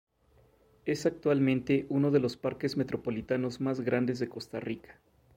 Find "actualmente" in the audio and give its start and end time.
1.05-1.85